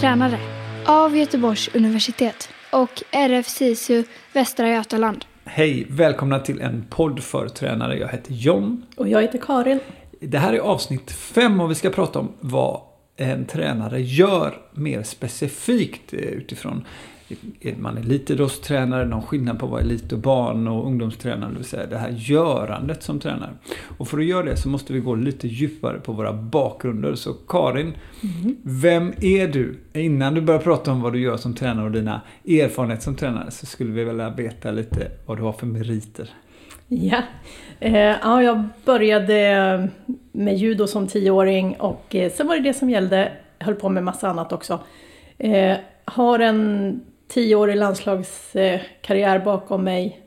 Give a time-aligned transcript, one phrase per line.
[0.00, 0.38] tränare
[0.86, 5.24] av Göteborgs universitet och RF SISU Västra Götaland.
[5.44, 7.98] Hej, välkomna till en podd för tränare.
[7.98, 8.86] Jag heter John.
[8.96, 9.80] Och jag heter Karin.
[10.20, 12.80] Det här är avsnitt fem och vi ska prata om vad
[13.16, 16.84] en tränare gör mer specifikt eh, utifrån
[17.76, 21.86] man elitidrottstränare, någon skillnad på att vara elit och barn och ungdomstränare, det vill säga
[21.86, 23.50] det här görandet som tränare.
[23.98, 27.14] Och för att göra det så måste vi gå lite djupare på våra bakgrunder.
[27.14, 28.56] Så Karin, mm.
[28.62, 29.78] vem är du?
[29.92, 33.50] Innan du börjar prata om vad du gör som tränare och dina erfarenheter som tränare
[33.50, 36.30] så skulle vi vilja veta lite vad du har för meriter.
[36.88, 37.22] Ja,
[37.80, 39.88] eh, ja jag började
[40.32, 43.32] med judo som tioåring och eh, sen var det det som gällde.
[43.58, 44.80] Jag höll på med massa annat också.
[45.38, 50.20] Eh, har en tioårig landslagskarriär bakom mig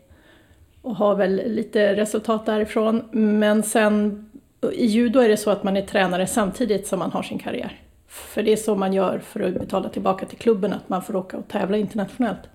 [0.82, 3.04] och har väl lite resultat därifrån.
[3.12, 4.26] Men sen
[4.74, 7.80] i judo är det så att man är tränare samtidigt som man har sin karriär.
[8.08, 11.16] För det är så man gör för att betala tillbaka till klubben, att man får
[11.16, 12.50] åka och tävla internationellt.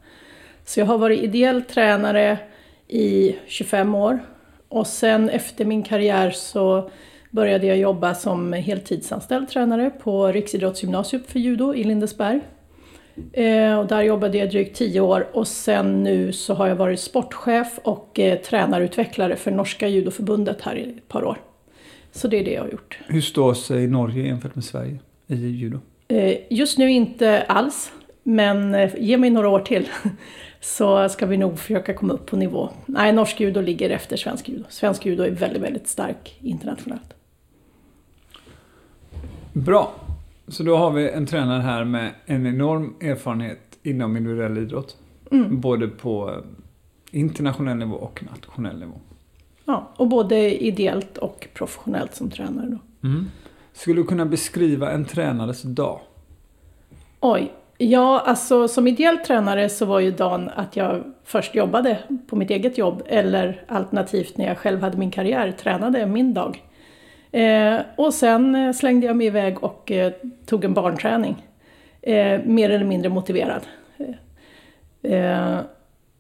[0.64, 2.38] Så jag har varit ideell tränare
[2.88, 4.18] i 25 år
[4.68, 6.90] och sen efter min karriär så
[7.30, 12.40] började jag jobba som heltidsanställd tränare på Riksidrottsgymnasiet för judo i Lindesberg.
[13.32, 17.00] Eh, och där jobbade jag drygt tio år och sen nu så har jag varit
[17.00, 21.38] sportchef och eh, tränarutvecklare för Norska judoförbundet här i ett par år.
[22.12, 22.98] Så det är det jag har gjort.
[23.06, 25.80] Hur står sig Norge jämfört med Sverige i judo?
[26.08, 29.88] Eh, just nu inte alls, men eh, ge mig några år till
[30.60, 32.70] så ska vi nog försöka komma upp på nivå.
[32.86, 34.64] Nej, norsk judo ligger efter svensk judo.
[34.68, 37.14] Svensk judo är väldigt, väldigt stark internationellt.
[39.52, 39.94] Bra.
[40.48, 44.96] Så då har vi en tränare här med en enorm erfarenhet inom individuell idrott.
[45.30, 45.60] Mm.
[45.60, 46.42] Både på
[47.10, 48.94] internationell nivå och nationell nivå.
[49.64, 53.08] Ja, och både ideellt och professionellt som tränare då.
[53.08, 53.26] Mm.
[53.72, 56.00] Skulle du kunna beskriva en tränares dag?
[57.20, 57.52] Oj.
[57.80, 62.50] Ja, alltså som ideell tränare så var ju dagen att jag först jobbade på mitt
[62.50, 66.62] eget jobb eller alternativt när jag själv hade min karriär tränade min dag.
[67.32, 70.12] Eh, och sen eh, slängde jag mig iväg och eh,
[70.46, 71.46] tog en barnträning.
[72.02, 73.62] Eh, mer eller mindre motiverad.
[75.02, 75.60] Eh, eh,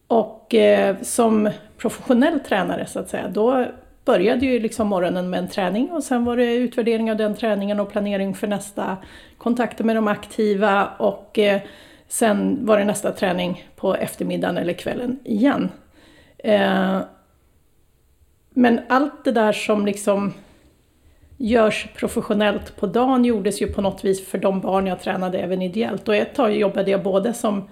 [0.06, 3.66] och eh, som professionell tränare så att säga, då
[4.04, 7.80] började ju liksom morgonen med en träning och sen var det utvärdering av den träningen
[7.80, 8.96] och planering för nästa,
[9.38, 11.60] kontakter med de aktiva och eh,
[12.08, 15.70] sen var det nästa träning på eftermiddagen eller kvällen igen.
[18.50, 20.32] Men allt det där som liksom
[21.38, 25.62] görs professionellt på dagen gjordes ju på något vis för de barn jag tränade även
[25.62, 26.08] ideellt.
[26.08, 27.68] Och ett tag jobbade jag både som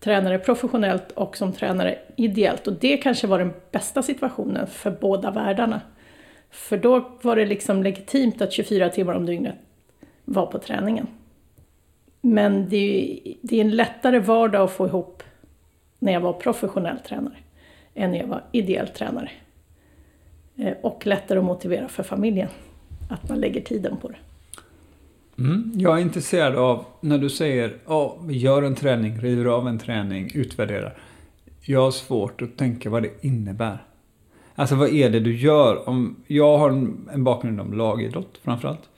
[0.00, 2.66] tränare professionellt och som tränare ideellt.
[2.66, 5.80] Och det kanske var den bästa situationen för båda världarna.
[6.50, 9.54] För då var det liksom legitimt att 24 timmar om dygnet
[10.24, 11.06] var på träningen.
[12.20, 15.22] Men det är, det är en lättare vardag att få ihop
[15.98, 17.36] när jag var professionell tränare
[17.94, 19.30] än när jag var ideell tränare.
[20.56, 22.48] Eh, och lättare att motivera för familjen
[23.08, 24.16] att man lägger tiden på det.
[25.38, 25.72] Mm.
[25.74, 29.78] Jag är intresserad av när du säger ja, vi gör en träning, river av en
[29.78, 30.98] träning, utvärderar.
[31.60, 33.78] Jag har svårt att tänka vad det innebär.
[34.54, 35.88] Alltså vad är det du gör?
[35.88, 36.70] Om, jag har
[37.12, 38.88] en, bakgrund om lagidrott framförallt.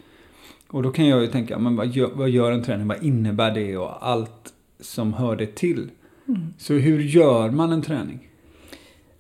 [0.69, 2.89] Och då kan jag ju tänka, men vad gör, vad gör en träning?
[2.89, 5.91] Vad innebär det och allt som hör det till?
[6.29, 6.41] Mm.
[6.59, 8.29] Så hur gör man en träning?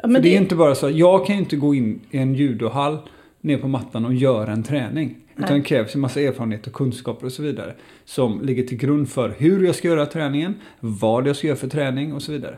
[0.02, 0.20] Ja, det...
[0.20, 2.98] det är inte bara så, jag kan ju inte gå in i en judohall
[3.40, 5.16] ner på mattan och göra en träning.
[5.36, 7.74] Utan det krävs en massa erfarenhet och kunskaper och så vidare.
[8.04, 11.68] Som ligger till grund för hur jag ska göra träningen, vad jag ska göra för
[11.68, 12.56] träning och så vidare.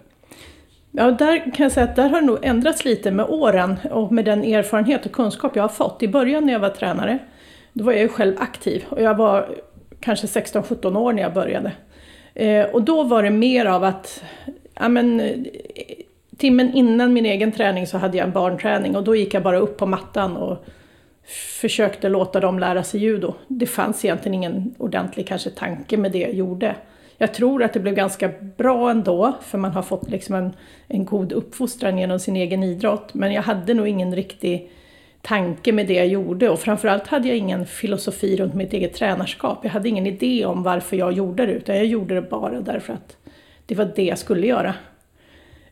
[0.91, 4.12] Ja, där kan jag säga att där har det nog ändrats lite med åren och
[4.12, 6.03] med den erfarenhet och kunskap jag har fått.
[6.03, 7.19] I början när jag var tränare,
[7.72, 9.59] då var jag ju själv aktiv och jag var
[10.00, 11.72] kanske 16-17 år när jag började.
[12.34, 14.25] Eh, och då var det mer av att,
[14.75, 15.22] ja men,
[16.37, 19.59] timmen innan min egen träning så hade jag en barnträning och då gick jag bara
[19.59, 20.65] upp på mattan och
[21.60, 23.34] försökte låta dem lära sig judo.
[23.48, 26.77] Det fanns egentligen ingen ordentlig kanske tanke med det jag gjorde.
[27.19, 30.53] Jag tror att det blev ganska bra ändå, för man har fått liksom en,
[30.89, 33.15] en god uppfostran genom sin egen idrott.
[33.15, 34.71] Men jag hade nog ingen riktig
[35.22, 39.59] tanke med det jag gjorde och framförallt hade jag ingen filosofi runt mitt eget tränarskap.
[39.63, 42.92] Jag hade ingen idé om varför jag gjorde det, utan jag gjorde det bara därför
[42.92, 43.16] att
[43.66, 44.75] det var det jag skulle göra.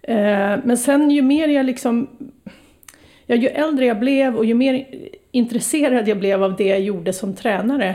[0.02, 2.08] Eh, men sen ju mer jag liksom...
[3.26, 4.86] Ja, ju äldre jag blev och ju mer
[5.30, 7.94] intresserad jag blev av det jag gjorde som tränare,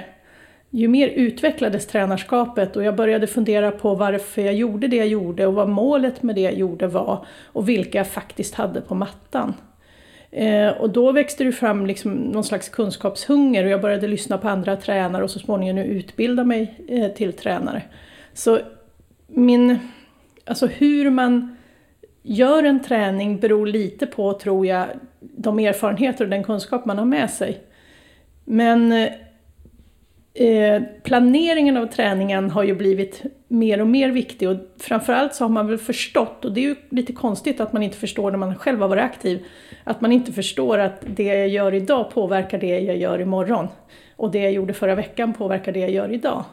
[0.70, 5.48] ju mer utvecklades tränarskapet och jag började fundera på varför jag gjorde det jag gjorde
[5.48, 9.54] och vad målet med det jag gjorde var och vilka jag faktiskt hade på mattan.
[10.32, 14.50] Eh, och då växte det fram liksom någon slags kunskapshunger och jag började lyssna på
[14.50, 17.82] andra tränare och så småningom utbilda mig eh, till tränare.
[18.34, 18.60] Så
[19.28, 19.80] min,
[20.46, 21.55] alltså hur man
[22.26, 24.88] gör en träning beror lite på, tror jag,
[25.20, 27.60] de erfarenheter och den kunskap man har med sig.
[28.46, 28.92] Men
[30.34, 35.50] eh, planeringen av träningen har ju blivit mer och mer viktig och framförallt så har
[35.50, 38.56] man väl förstått, och det är ju lite konstigt att man inte förstår när man
[38.56, 39.46] själv har varit aktiv,
[39.84, 43.68] att man inte förstår att det jag gör idag påverkar det jag gör imorgon.
[44.16, 46.44] Och det jag gjorde förra veckan påverkar det jag gör idag.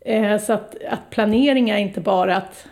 [0.00, 2.68] Eh, så att, att planering är inte bara att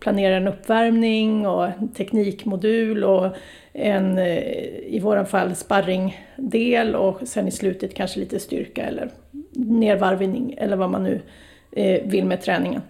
[0.00, 3.36] planera en uppvärmning och en teknikmodul och
[3.72, 4.38] en, eh,
[4.86, 9.10] i våra fall, sparringdel och sen i slutet kanske lite styrka eller
[9.52, 11.20] nedvarvning eller vad man nu
[11.72, 12.82] eh, vill med träningen.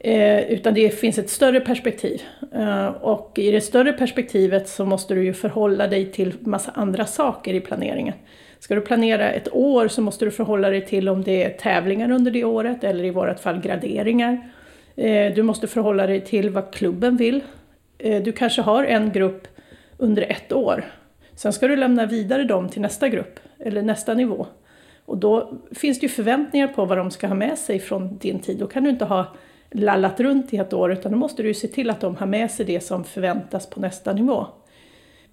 [0.00, 2.22] Eh, utan det finns ett större perspektiv.
[3.00, 7.54] Och i det större perspektivet så måste du ju förhålla dig till massa andra saker
[7.54, 8.14] i planeringen.
[8.62, 12.10] Ska du planera ett år så måste du förhålla dig till om det är tävlingar
[12.10, 14.50] under det året eller i vårt fall graderingar.
[14.96, 17.40] Eh, du måste förhålla dig till vad klubben vill.
[17.98, 19.48] Eh, du kanske har en grupp
[19.96, 20.84] under ett år.
[21.34, 24.46] Sen ska du lämna vidare dem till nästa grupp eller nästa nivå.
[25.04, 28.38] Och då finns det ju förväntningar på vad de ska ha med sig från din
[28.38, 28.58] tid.
[28.58, 29.26] Då kan du inte ha
[29.70, 32.50] lallat runt i ett år utan då måste du se till att de har med
[32.50, 34.46] sig det som förväntas på nästa nivå.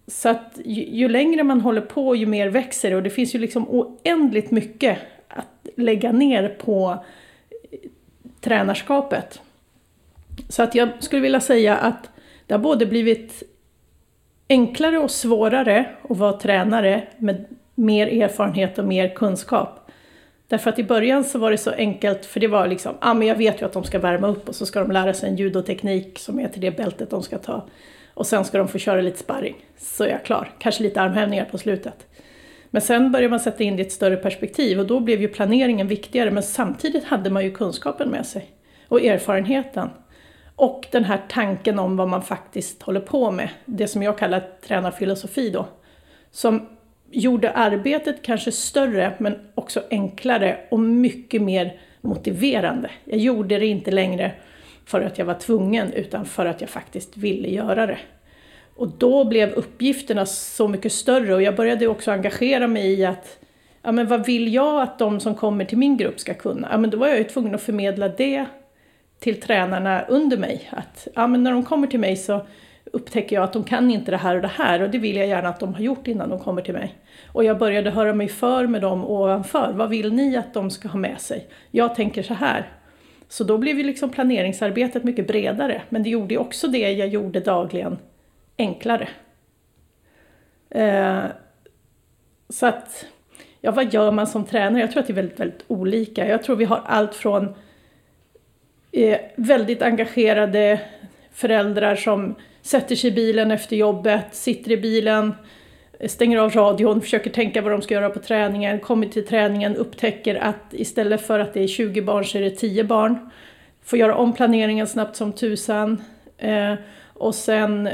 [0.08, 3.36] Så att ju, ju, längre man håller på ju mer växer det och det finns
[3.36, 4.98] ju liksom oändligt mycket
[5.28, 7.04] att lägga ner på
[7.72, 7.80] eh,
[8.42, 9.42] tränarskapet.
[10.50, 12.10] Så att jag skulle vilja säga att
[12.48, 13.44] det har både blivit
[14.50, 17.46] enklare och svårare att vara tränare med
[17.76, 19.80] mer erfarenhet och mer kunskap.
[20.48, 23.14] Därför att i början så var det så enkelt, för det var liksom, ja ah,
[23.14, 25.30] men jag vet ju att de ska värma upp och så ska de lära sig
[25.30, 27.68] en judoteknik som är till det bältet de ska ta.
[28.14, 29.56] Och sen ska de få köra lite sparring.
[29.78, 30.52] Så är jag klar.
[30.60, 32.08] Kanske lite armhävningar på slutet.
[32.70, 35.28] Men sen började man sätta in det i ett större perspektiv och då blev ju
[35.28, 38.50] planeringen viktigare men samtidigt hade man ju kunskapen med sig.
[38.88, 39.90] Och erfarenheten.
[40.60, 43.50] Och den här tanken om vad man faktiskt håller på med.
[43.66, 45.66] Det som jag kallar tränarfilosofi då.
[46.32, 46.68] Som
[47.12, 52.92] gjorde arbetet kanske större men också enklare och mycket mer motiverande.
[53.06, 54.32] Jag gjorde det inte längre
[54.86, 57.98] för att jag var tvungen utan för att jag faktiskt ville göra det.
[58.76, 63.40] Och då blev uppgifterna så mycket större och jag började också engagera mig i att
[63.82, 66.68] ja, men vad vill jag att de som kommer till min grupp ska kunna?
[66.72, 68.46] Ja, men då var jag ju tvungen att förmedla det
[69.20, 70.70] till tränarna under mig.
[70.72, 72.46] Att ja, men när de kommer till mig så
[72.92, 75.28] upptäcker jag att de kan inte det här och det här och det vill jag
[75.28, 76.96] gärna att de har gjort innan de kommer till mig.
[77.32, 79.74] Och jag började höra mig för med dem ovanför.
[79.76, 81.48] Vad vill ni att de ska ha med sig?
[81.72, 82.68] Jag tänker så här.
[83.28, 87.40] Så då blev ju liksom planeringsarbetet mycket bredare, men det gjorde också det jag gjorde
[87.40, 87.98] dagligen
[88.58, 89.08] enklare.
[90.70, 91.24] Eh,
[92.50, 93.06] så att,
[93.62, 94.82] ja vad gör man som tränare?
[94.82, 96.28] Jag tror att det är väldigt, väldigt olika.
[96.28, 97.56] Jag tror vi har allt från
[98.92, 100.80] eh, väldigt engagerade
[101.34, 105.34] föräldrar som sätter sig i bilen efter jobbet, sitter i bilen,
[106.08, 110.36] stänger av radion, försöker tänka vad de ska göra på träningen, kommer till träningen, upptäcker
[110.36, 113.30] att istället för att det är 20 barn så är det 10 barn.
[113.84, 116.02] Får göra om planeringen snabbt som tusan.
[116.38, 116.74] Eh,
[117.14, 117.90] och sen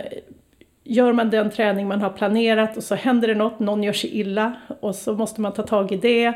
[0.84, 4.20] gör man den träning man har planerat och så händer det något, någon gör sig
[4.20, 6.34] illa och så måste man ta tag i det.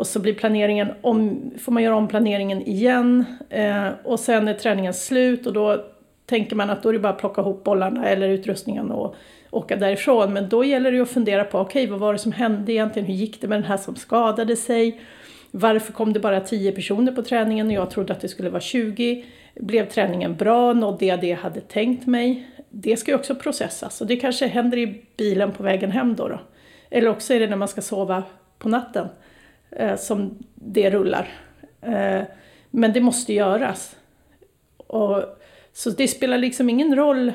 [0.00, 4.54] Och så blir planeringen om, får man göra om planeringen igen eh, och sen är
[4.54, 5.84] träningen slut och då
[6.26, 9.14] tänker man att då är det bara att plocka ihop bollarna eller utrustningen och
[9.50, 10.32] åka därifrån.
[10.32, 13.06] Men då gäller det att fundera på, okej okay, vad var det som hände egentligen?
[13.06, 15.00] Hur gick det med den här som skadade sig?
[15.50, 18.60] Varför kom det bara 10 personer på träningen och jag trodde att det skulle vara
[18.60, 19.24] 20?
[19.54, 20.72] Blev träningen bra?
[20.72, 22.48] Nådde jag det jag hade tänkt mig?
[22.70, 26.28] Det ska ju också processas och det kanske händer i bilen på vägen hem då.
[26.28, 26.40] då.
[26.90, 28.22] Eller också är det när man ska sova
[28.58, 29.08] på natten
[29.70, 31.28] eh, som det rullar.
[31.80, 32.22] Eh,
[32.70, 33.96] men det måste göras.
[34.76, 35.24] Och,
[35.72, 37.32] så det spelar liksom ingen roll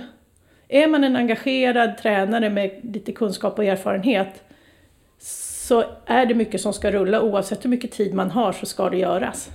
[0.68, 4.44] är man en engagerad tränare med lite kunskap och erfarenhet
[5.68, 8.90] så är det mycket som ska rulla oavsett hur mycket tid man har så ska
[8.90, 9.50] det göras.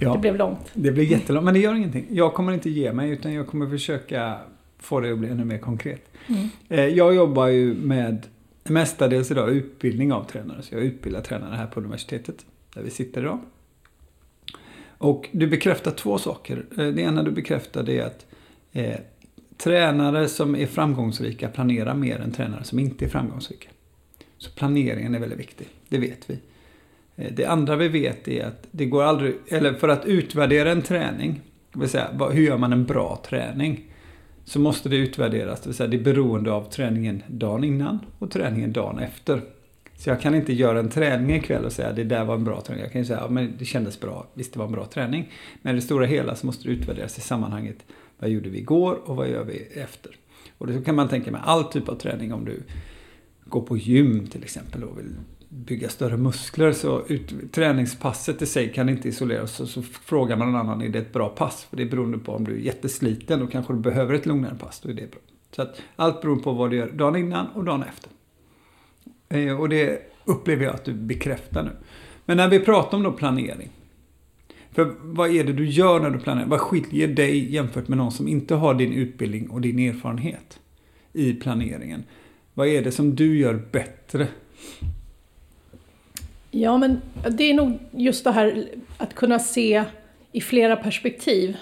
[0.00, 0.70] Ja, det blev långt.
[0.74, 2.06] Det blev jättelångt, men det gör ingenting.
[2.10, 4.36] Jag kommer inte ge mig utan jag kommer försöka
[4.78, 6.02] få det att bli ännu mer konkret.
[6.28, 6.48] Mm.
[6.68, 8.26] Eh, jag jobbar ju med
[8.70, 10.62] mestadels idag utbildning av tränare.
[10.62, 13.38] Så jag utbildar tränare här på universitetet där vi sitter idag.
[14.98, 16.64] Och du bekräftar två saker.
[16.78, 18.26] Eh, det ena du bekräftar det är att
[18.72, 18.98] Eh,
[19.56, 23.68] tränare som är framgångsrika planerar mer än tränare som inte är framgångsrika.
[24.38, 26.38] Så planeringen är väldigt viktig, det vet vi.
[27.16, 30.82] Eh, det andra vi vet är att det går aldrig, eller för att utvärdera en
[30.82, 31.40] träning,
[31.72, 33.84] det vill säga hur gör man en bra träning?
[34.44, 38.30] Så måste det utvärderas, det vill säga det är beroende av träningen dagen innan och
[38.30, 39.42] träningen dagen efter.
[39.96, 42.44] Så jag kan inte göra en träning ikväll och säga att det där var en
[42.44, 42.82] bra träning.
[42.82, 45.32] Jag kan ju säga att ja, det kändes bra, visst det var en bra träning.
[45.62, 47.76] Men i det stora hela så måste det utvärderas i sammanhanget.
[48.18, 50.16] Vad gjorde vi igår och vad gör vi efter?
[50.58, 52.62] Och det kan man tänka med all typ av träning om du
[53.44, 55.14] går på gym till exempel och vill
[55.52, 59.52] bygga större muskler så ut, träningspasset i sig kan inte isoleras.
[59.52, 61.64] Så, så frågar man någon annan, är det ett bra pass?
[61.64, 64.54] För det är beroende på om du är jättesliten och kanske du behöver ett lugnare
[64.54, 64.80] pass.
[64.80, 65.20] Då är det bra.
[65.56, 68.10] Så att allt beror på vad du gör dagen innan och dagen efter.
[69.28, 71.70] Eh, och det upplever jag att du bekräftar nu.
[72.24, 73.68] Men när vi pratar om då planering.
[74.72, 76.46] För vad är det du gör när du planerar?
[76.46, 80.60] Vad skiljer dig jämfört med någon som inte har din utbildning och din erfarenhet
[81.12, 82.04] i planeringen?
[82.54, 84.28] Vad är det som du gör bättre?
[86.50, 88.64] Ja, men det är nog just det här
[88.98, 89.84] att kunna se
[90.32, 91.56] i flera perspektiv.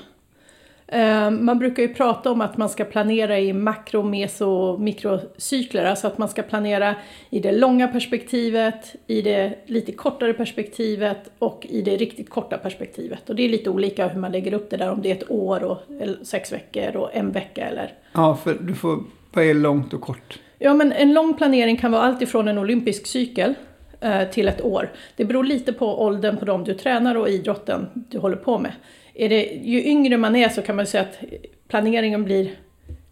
[0.86, 5.84] Eh, man brukar ju prata om att man ska planera i makro, meso och mikrocykler.
[5.84, 6.94] Alltså att man ska planera
[7.30, 13.30] i det långa perspektivet, i det lite kortare perspektivet och i det riktigt korta perspektivet.
[13.30, 15.30] Och det är lite olika hur man lägger upp det där, om det är ett
[15.30, 15.78] år och
[16.22, 17.92] sex veckor och en vecka eller...
[18.12, 19.04] Ja, för du får...
[19.32, 20.38] Vad är långt och kort?
[20.58, 23.54] Ja, men en lång planering kan vara allt ifrån en olympisk cykel
[24.00, 24.90] Eh, till ett år.
[25.16, 28.72] Det beror lite på åldern på dem du tränar och idrotten du håller på med
[29.18, 31.20] är det, ju yngre man är så kan man säga att
[31.68, 32.50] planeringen blir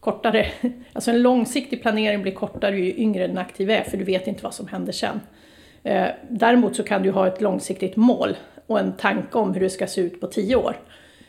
[0.00, 0.47] kortare.
[0.93, 4.45] Alltså en långsiktig planering blir kortare ju yngre den aktiva är, för du vet inte
[4.45, 5.21] vad som händer sen.
[5.83, 9.71] Eh, däremot så kan du ha ett långsiktigt mål och en tanke om hur det
[9.71, 10.76] ska se ut på tio år.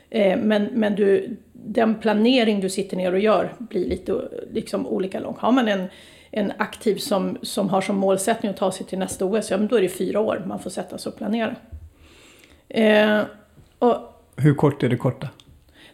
[0.10, 4.22] Eh, men men du, den planering du sitter ner och gör blir lite
[4.52, 5.36] liksom, olika lång.
[5.40, 5.88] Har man en,
[6.32, 9.68] en aktiv som, som har som målsättning att ta sig till nästa OS, ja men
[9.68, 11.56] då är det fyra år man får sätta sig och planera.
[12.70, 13.22] Eh,
[13.80, 13.96] och
[14.36, 15.30] hur kort är det korta?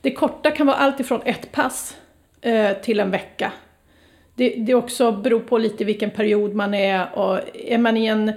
[0.02, 1.98] Det korta kan vara allt ifrån ett pass
[2.42, 3.52] eh, till en vecka.
[4.36, 8.32] Det, det också beror på lite vilken period man är och är man i en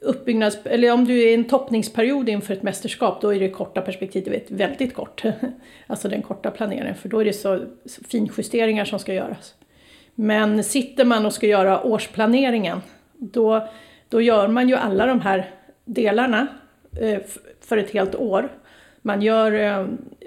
[0.00, 0.58] uppbyggnads...
[0.64, 4.50] Eller om du är i en toppningsperiod inför ett mästerskap då är det korta perspektivet
[4.50, 5.22] väldigt kort.
[5.86, 7.60] alltså den korta planeringen för då är det så
[8.08, 9.54] finjusteringar som ska göras.
[10.20, 12.80] Men sitter man och ska göra årsplaneringen
[13.18, 13.68] då,
[14.08, 15.50] då gör man ju alla de här
[15.84, 16.46] delarna
[17.00, 17.20] eh,
[17.60, 18.48] för ett helt år.
[19.02, 19.86] Man gör eh,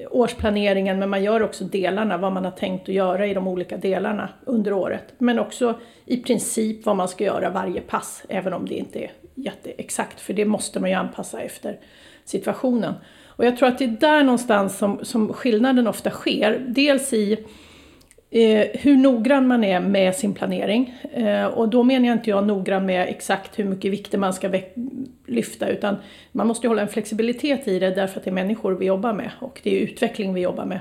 [0.10, 3.78] årsplaneringen men man gör också delarna, vad man har tänkt att göra i de olika
[3.78, 5.14] delarna under året.
[5.18, 9.12] Men också i princip vad man ska göra varje pass, även om det inte är
[9.36, 11.80] jätteexakt, för det måste man ju anpassa efter
[12.26, 12.94] situationen.
[13.26, 16.66] Och jag tror att det är där någonstans som, som skillnaden ofta sker.
[16.68, 17.46] Dels i
[18.32, 20.96] eh, hur noggrann man är med sin planering.
[21.14, 24.52] Eh, och då menar jag inte jag noggrann med exakt hur mycket vikter man ska
[25.26, 25.96] lyfta utan
[26.32, 29.32] man måste hålla en flexibilitet i det därför att det är människor vi jobbar med
[29.40, 30.80] och det är utveckling vi jobbar med.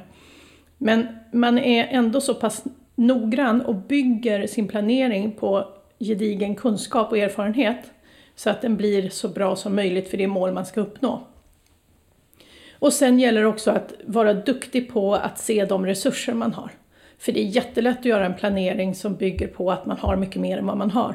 [0.78, 2.64] Men man är ändå så pass
[2.94, 7.90] noggrann och bygger sin planering på gedigen kunskap och erfarenhet
[8.34, 11.26] så att den blir så bra som möjligt för det mål man ska uppnå.
[12.78, 16.70] Och sen gäller det också att vara duktig på att se de resurser man har.
[17.20, 20.40] För det är jättelätt att göra en planering som bygger på att man har mycket
[20.40, 21.14] mer än vad man har.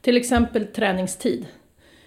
[0.00, 1.46] Till exempel träningstid.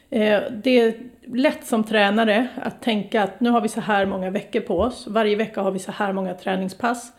[0.10, 0.94] Eh, det är
[1.26, 5.08] lätt som tränare att tänka att nu har vi så här många veckor på oss,
[5.08, 7.12] varje vecka har vi så här många träningspass.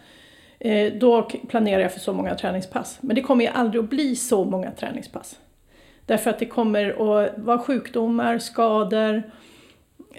[0.59, 2.99] Eh, då planerar jag för så många träningspass.
[3.01, 5.39] Men det kommer ju aldrig att bli så många träningspass.
[6.07, 9.46] Därför att det kommer att vara sjukdomar, skador, Eh,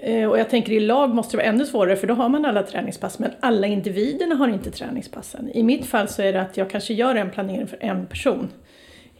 [0.01, 2.45] Eh, och jag tänker i lag måste det vara ännu svårare för då har man
[2.45, 5.49] alla träningspass men alla individerna har inte träningspassen.
[5.53, 8.47] I mitt fall så är det att jag kanske gör en planering för en person.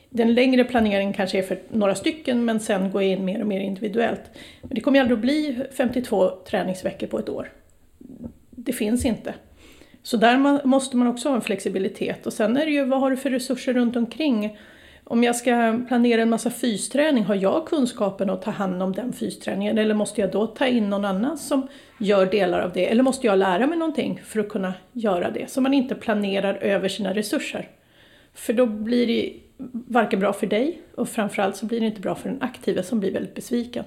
[0.10, 3.48] Den längre planeringen kanske är för några stycken men sen går jag in mer och
[3.48, 4.22] mer individuellt.
[4.62, 7.52] Men det kommer ju aldrig att bli 52 träningsveckor på ett år.
[8.50, 9.34] Det finns inte.
[10.04, 13.12] Så där måste man också ha en flexibilitet och sen är det ju vad har
[13.12, 14.58] du för resurser runt omkring
[15.10, 19.14] om jag ska planera en massa fysträning, har jag kunskapen att ta hand om den
[19.14, 19.78] fysträningen?
[19.78, 21.68] Eller måste jag då ta in någon annan som
[22.00, 22.92] gör delar av det?
[22.92, 25.52] Eller måste jag lära mig någonting för att kunna göra det?
[25.52, 27.70] Så man inte planerar över sina resurser.
[28.34, 29.34] För då blir det
[29.88, 33.00] varken bra för dig och framförallt så blir det inte bra för den aktive som
[33.00, 33.86] blir väldigt besviken.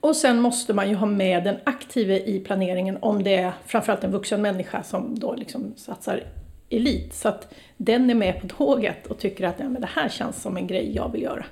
[0.00, 4.04] Och sen måste man ju ha med den aktive i planeringen om det är framförallt
[4.04, 6.22] en vuxen människa som då liksom satsar
[6.70, 7.14] elit.
[7.14, 10.42] Så att den är med på tåget och tycker att ja, men det här känns
[10.42, 11.44] som en grej jag vill göra.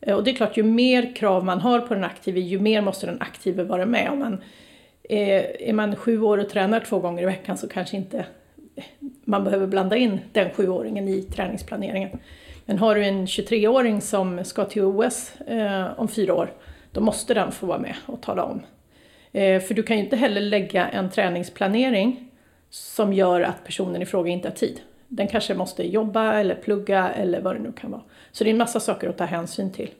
[0.00, 2.80] Eh, och det är klart, ju mer krav man har på den aktive, ju mer
[2.80, 4.10] måste den aktive vara med.
[4.10, 4.42] Om man,
[5.02, 8.18] är, är man sju år och tränar två gånger i veckan så kanske inte
[8.76, 8.84] eh,
[9.24, 12.18] man behöver blanda in den sjuåringen i träningsplaneringen.
[12.64, 16.52] Men har du en 23-åring som ska till OS eh, om fyra år,
[16.92, 18.62] då måste den få vara med och tala om.
[19.32, 22.29] Eh, för du kan ju inte heller lägga en träningsplanering
[22.70, 24.80] som gör att personen i fråga inte har tid.
[25.08, 28.02] Den kanske måste jobba eller plugga eller vad det nu kan vara.
[28.32, 29.90] Så det är en massa saker att ta hänsyn till.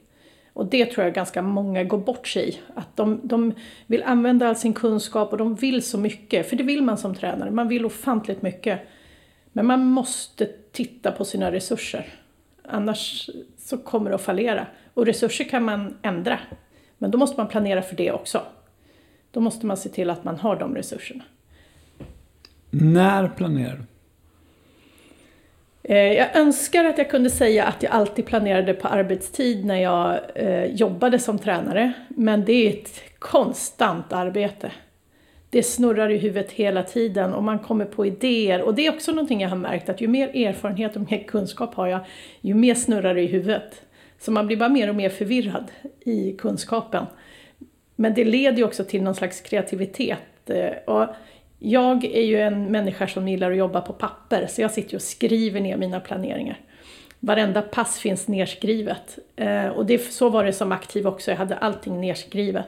[0.53, 2.59] Och det tror jag ganska många går bort sig i.
[2.75, 3.53] Att de, de
[3.87, 6.49] vill använda all sin kunskap och de vill så mycket.
[6.49, 8.79] För det vill man som tränare, man vill ofantligt mycket.
[9.53, 12.05] Men man måste titta på sina resurser.
[12.63, 14.67] Annars så kommer det att fallera.
[14.93, 16.39] Och resurser kan man ändra.
[16.97, 18.41] Men då måste man planera för det också.
[19.31, 21.23] Då måste man se till att man har de resurserna.
[22.71, 23.83] När planerar du?
[25.83, 30.19] Eh, jag önskar att jag kunde säga att jag alltid planerade på arbetstid när jag
[30.35, 31.93] eh, jobbade som tränare.
[32.09, 34.71] Men det är ett konstant arbete.
[35.49, 38.61] Det snurrar i huvudet hela tiden och man kommer på idéer.
[38.61, 41.75] Och det är också någonting jag har märkt att ju mer erfarenhet och mer kunskap
[41.75, 41.99] har jag,
[42.41, 43.81] ju mer snurrar det i huvudet.
[44.19, 47.05] Så man blir bara mer och mer förvirrad i kunskapen.
[47.95, 50.49] Men det leder ju också till någon slags kreativitet.
[50.49, 51.07] Eh, och
[51.63, 55.01] jag är ju en människa som gillar att jobba på papper, så jag sitter och
[55.01, 56.59] skriver ner mina planeringar.
[57.19, 59.19] Varenda pass finns nerskrivet.
[59.35, 62.67] Eh, och det, så var det som aktiv också, jag hade allting nerskrivet.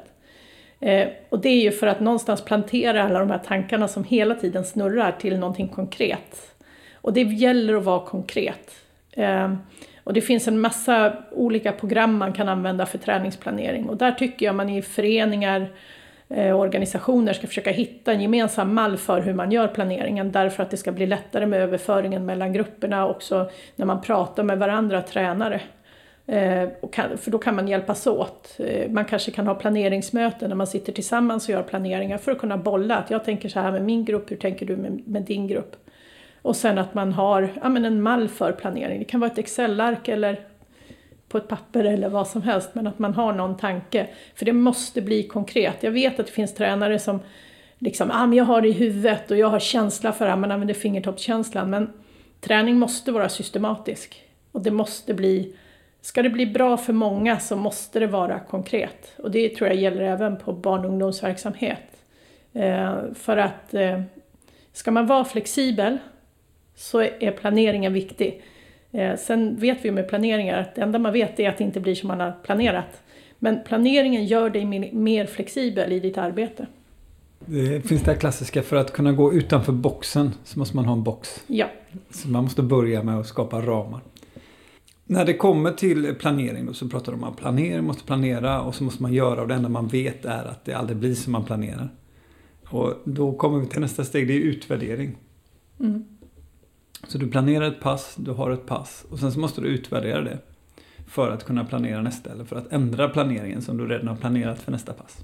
[0.79, 4.35] Eh, och det är ju för att någonstans plantera alla de här tankarna som hela
[4.35, 6.55] tiden snurrar till någonting konkret.
[6.93, 8.71] Och det gäller att vara konkret.
[9.11, 9.53] Eh,
[10.03, 14.45] och det finns en massa olika program man kan använda för träningsplanering och där tycker
[14.45, 15.67] jag man i föreningar eh,
[16.35, 20.71] Eh, organisationer ska försöka hitta en gemensam mall för hur man gör planeringen därför att
[20.71, 25.61] det ska bli lättare med överföringen mellan grupperna också när man pratar med varandra tränare.
[26.25, 28.59] Eh, kan, för då kan man hjälpas åt.
[28.59, 32.39] Eh, man kanske kan ha planeringsmöten när man sitter tillsammans och gör planeringar för att
[32.39, 32.95] kunna bolla.
[32.95, 35.75] Att jag tänker så här med min grupp, hur tänker du med, med din grupp?
[36.41, 38.99] Och sen att man har ja, men en mall för planering.
[38.99, 40.39] Det kan vara ett Excel-ark eller
[41.33, 44.07] på ett papper eller vad som helst, men att man har någon tanke.
[44.35, 45.83] För det måste bli konkret.
[45.83, 47.19] Jag vet att det finns tränare som
[47.79, 50.37] liksom, ah, men jag har det i huvudet och jag har känsla för det, här,
[50.37, 51.69] man använder fingertoppskänslan.
[51.69, 51.93] Men
[52.41, 54.23] träning måste vara systematisk.
[54.51, 55.55] Och det måste bli,
[56.01, 59.13] ska det bli bra för många så måste det vara konkret.
[59.17, 62.05] Och det tror jag gäller även på barn och ungdomsverksamhet.
[62.53, 64.01] Eh, för att eh,
[64.73, 65.97] ska man vara flexibel
[66.75, 68.43] så är planeringen viktig.
[68.93, 71.79] Eh, sen vet vi med planeringar att det enda man vet är att det inte
[71.79, 73.01] blir som man har planerat.
[73.39, 76.67] Men planeringen gör dig mer flexibel i ditt arbete.
[77.45, 81.03] Det finns det klassiska, för att kunna gå utanför boxen så måste man ha en
[81.03, 81.43] box.
[81.47, 81.67] Ja.
[82.09, 84.01] Så man måste börja med att skapa ramar.
[85.05, 88.75] När det kommer till planering då, så pratar de om att planering måste planera och
[88.75, 91.31] så måste man göra och det enda man vet är att det aldrig blir som
[91.31, 91.89] man planerar.
[92.69, 95.17] Och då kommer vi till nästa steg, det är utvärdering.
[95.79, 96.03] Mm.
[97.07, 100.21] Så du planerar ett pass, du har ett pass och sen så måste du utvärdera
[100.21, 100.37] det.
[101.07, 104.59] För att kunna planera nästa eller för att ändra planeringen som du redan har planerat
[104.59, 105.17] för nästa pass.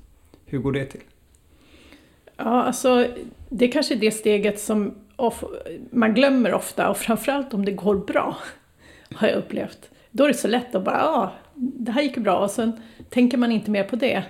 [0.45, 1.01] Hur går det till?
[2.37, 3.07] Ja, alltså
[3.49, 4.93] det är kanske är det steget som
[5.91, 8.37] man glömmer ofta och framförallt om det går bra,
[9.15, 9.89] har jag upplevt.
[10.11, 12.71] Då är det så lätt att bara, ja, det här gick bra och sen
[13.09, 14.23] tänker man inte mer på det.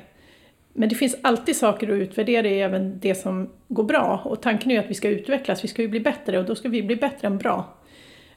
[0.74, 4.22] Men det finns alltid saker att utvärdera i även det som går bra.
[4.26, 6.56] Och tanken är ju att vi ska utvecklas, vi ska ju bli bättre och då
[6.56, 7.78] ska vi bli bättre än bra.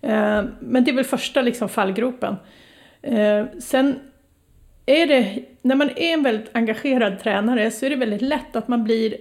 [0.00, 2.36] Eh, men det är väl första liksom fallgropen.
[3.02, 3.98] Eh, sen
[4.86, 8.68] är det, när man är en väldigt engagerad tränare så är det väldigt lätt att
[8.68, 9.16] man blir,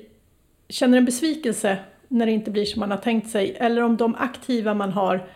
[0.70, 3.56] känner en besvikelse när det inte blir som man har tänkt sig.
[3.60, 5.28] Eller om de aktiva man har,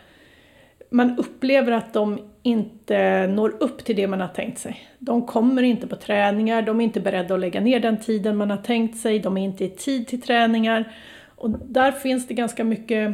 [0.90, 4.88] man upplever att de inte når upp till det man har tänkt sig.
[5.00, 8.50] De kommer inte på träningar, de är inte beredda att lägga ner den tiden man
[8.50, 10.94] har tänkt sig, de är inte i tid till träningar.
[11.36, 13.14] Och där finns det ganska mycket,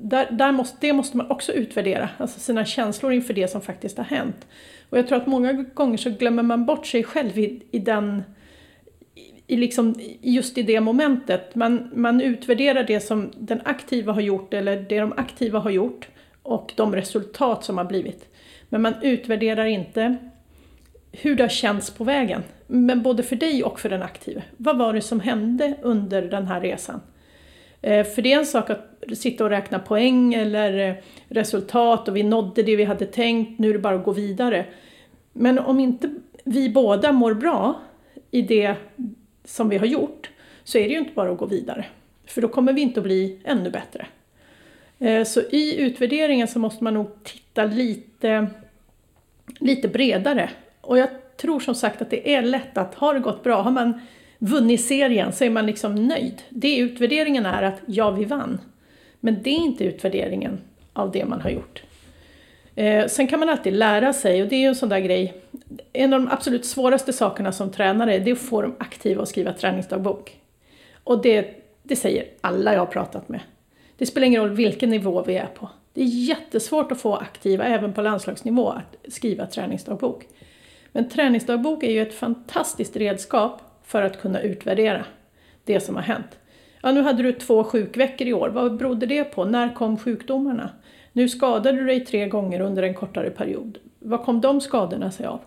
[0.00, 3.98] där, där måste, det måste man också utvärdera, alltså sina känslor inför det som faktiskt
[3.98, 4.46] har hänt.
[4.90, 8.22] Och jag tror att många gånger så glömmer man bort sig själv i, i den
[9.46, 11.54] i liksom, just i det momentet.
[11.54, 16.08] Man, man utvärderar det som den aktiva har gjort eller det de aktiva har gjort
[16.42, 18.28] och de resultat som har blivit.
[18.68, 20.16] Men man utvärderar inte
[21.12, 22.42] hur det har känts på vägen.
[22.66, 24.42] Men både för dig och för den aktive.
[24.56, 27.00] Vad var det som hände under den här resan?
[27.82, 30.94] Eh, för det är en sak att sitta och räkna poäng eller eh,
[31.28, 34.66] resultat och vi nådde det vi hade tänkt, nu är det bara att gå vidare.
[35.32, 36.10] Men om inte
[36.44, 37.80] vi båda mår bra
[38.30, 38.74] i det
[39.44, 40.30] som vi har gjort
[40.64, 41.84] så är det ju inte bara att gå vidare.
[42.26, 44.06] För då kommer vi inte att bli ännu bättre.
[45.02, 48.46] Eh, så i utvärderingen så måste man nog titta lite
[49.60, 50.50] lite bredare.
[50.80, 53.70] Och jag tror som sagt att det är lätt att, har det gått bra, har
[53.70, 54.00] man
[54.38, 56.42] vunnit serien så är man liksom nöjd.
[56.48, 58.60] Det utvärderingen är att ja, vi vann.
[59.20, 60.60] Men det är inte utvärderingen
[60.92, 61.82] av det man har gjort.
[62.74, 65.34] Eh, sen kan man alltid lära sig och det är ju en sån där grej.
[65.92, 69.28] En av de absolut svåraste sakerna som tränare det är att få de aktiva att
[69.28, 70.40] skriva träningsdagbok.
[71.04, 71.46] Och det,
[71.82, 73.40] det säger alla jag har pratat med.
[73.98, 75.68] Det spelar ingen roll vilken nivå vi är på.
[75.94, 80.26] Det är jättesvårt att få aktiva, även på landslagsnivå, att skriva träningsdagbok.
[80.92, 85.04] Men träningsdagbok är ju ett fantastiskt redskap för att kunna utvärdera
[85.64, 86.38] det som har hänt.
[86.82, 88.48] Ja, nu hade du två sjukveckor i år.
[88.48, 89.44] Vad berodde det på?
[89.44, 90.70] När kom sjukdomarna?
[91.12, 93.78] Nu skadade du dig tre gånger under en kortare period.
[93.98, 95.40] Vad kom de skadorna sig av?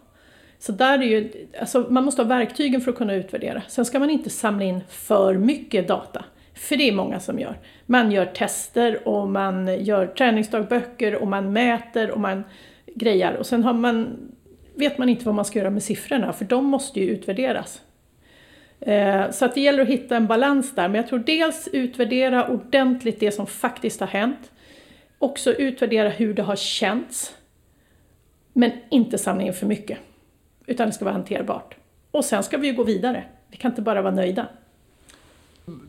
[0.59, 3.61] Så där är ju, alltså man måste ha verktygen för att kunna utvärdera.
[3.67, 6.25] Sen ska man inte samla in för mycket data.
[6.55, 7.59] För det är många som gör.
[7.85, 12.43] Man gör tester och man gör träningsdagböcker och man mäter och man
[12.95, 13.33] grejar.
[13.33, 14.17] Och sen har man,
[14.75, 17.81] vet man inte vad man ska göra med siffrorna för de måste ju utvärderas.
[18.79, 20.87] Eh, så att det gäller att hitta en balans där.
[20.87, 24.51] Men jag tror dels utvärdera ordentligt det som faktiskt har hänt.
[25.19, 27.35] Också utvärdera hur det har känts.
[28.53, 29.97] Men inte samla in för mycket.
[30.65, 31.75] Utan det ska vara hanterbart.
[32.11, 33.23] Och sen ska vi ju gå vidare.
[33.47, 34.47] Vi kan inte bara vara nöjda.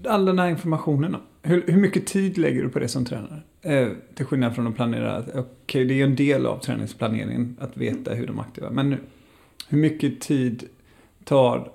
[0.05, 3.43] All den här informationen hur, hur mycket tid lägger du på det som tränare?
[3.63, 5.19] Eh, till skillnad från att planera.
[5.19, 8.71] Okej, okay, det är ju en del av träningsplaneringen att veta hur de aktiva.
[8.71, 8.97] Men
[9.69, 10.65] hur mycket tid
[11.25, 11.71] tar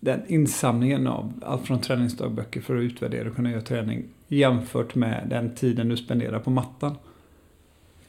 [0.00, 5.26] den insamlingen av allt från träningsdagböcker för att utvärdera och kunna göra träning jämfört med
[5.30, 6.96] den tiden du spenderar på mattan?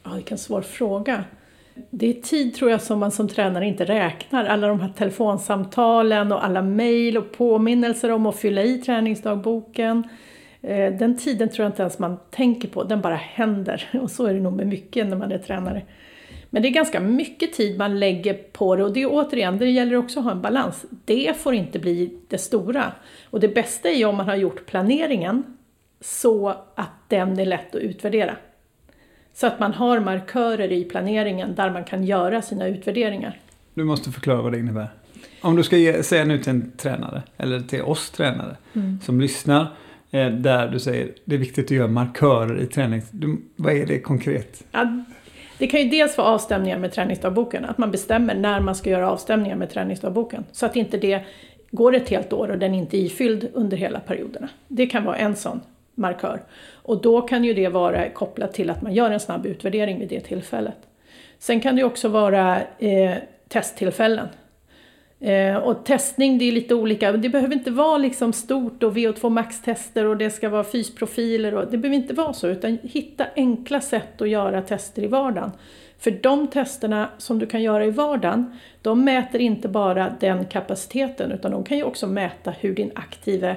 [0.04, 1.24] Ja, vilken svår fråga.
[1.90, 4.46] Det är tid tror jag som man som tränare inte räknar.
[4.46, 10.10] Alla de här telefonsamtalen och alla mejl och påminnelser om att fylla i träningsdagboken.
[10.62, 13.90] Eh, den tiden tror jag inte ens man tänker på, den bara händer.
[14.02, 15.82] Och så är det nog med mycket när man är tränare.
[16.50, 19.70] Men det är ganska mycket tid man lägger på det och det är återigen, det
[19.70, 20.86] gäller också att ha en balans.
[21.06, 22.92] Det får inte bli det stora.
[23.30, 25.44] Och det bästa är ju om man har gjort planeringen
[26.02, 28.36] så att den är lätt att utvärdera.
[29.36, 33.40] Så att man har markörer i planeringen där man kan göra sina utvärderingar.
[33.74, 34.88] Du måste förklara vad det innebär.
[35.42, 39.00] Om du ska ge, säga nu till en tränare, eller till oss tränare mm.
[39.04, 39.68] som lyssnar,
[40.12, 43.02] eh, där du säger det är viktigt att göra markörer i träning.
[43.12, 44.64] Du, vad är det konkret?
[44.72, 45.04] Ja,
[45.58, 49.12] det kan ju dels vara avstämningar med träningsdagboken, att man bestämmer när man ska göra
[49.12, 50.44] avstämningar med träningsdagboken.
[50.52, 51.24] Så att inte det
[51.72, 54.50] går ett helt år och den inte är ifylld under hela perioderna.
[54.68, 55.62] Det kan vara en sån
[55.96, 56.42] markör.
[56.74, 60.10] Och då kan ju det vara kopplat till att man gör en snabb utvärdering vid
[60.10, 60.78] det tillfället.
[61.40, 63.14] Sen kan det också vara eh,
[63.48, 64.28] testtillfällen.
[65.20, 69.30] Eh, och testning det är lite olika, det behöver inte vara liksom stort och VO2
[69.30, 71.54] max-tester och det ska vara fysprofiler.
[71.54, 75.52] Och, det behöver inte vara så, utan hitta enkla sätt att göra tester i vardagen.
[76.00, 81.32] För de testerna som du kan göra i vardagen, de mäter inte bara den kapaciteten
[81.32, 83.56] utan de kan ju också mäta hur din aktive